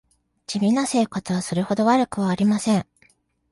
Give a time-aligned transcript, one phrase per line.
[0.47, 2.87] 地味な生活はそれほど悪くはありません